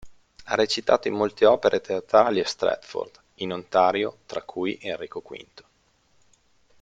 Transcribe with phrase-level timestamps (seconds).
[0.45, 5.45] Ha recitato in molte opere teatrali a Stratford, in Ontario, tra cui "Enrico V".